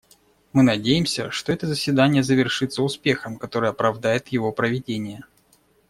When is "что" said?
1.29-1.51